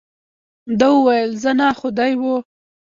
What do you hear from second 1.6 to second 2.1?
خو